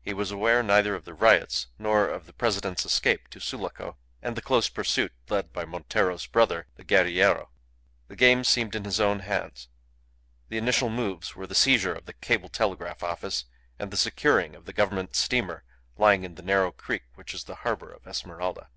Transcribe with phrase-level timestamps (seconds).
[0.00, 4.34] He was aware neither of the riots, nor of the President's escape to Sulaco and
[4.34, 7.50] the close pursuit led by Montero's brother, the guerrillero.
[8.08, 9.68] The game seemed in his own hands.
[10.48, 13.44] The initial moves were the seizure of the cable telegraph office
[13.78, 15.64] and the securing of the Government steamer
[15.98, 18.70] lying in the narrow creek which is the harbour of Esmeralda.